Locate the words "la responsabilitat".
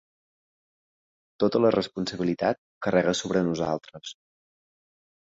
1.65-2.59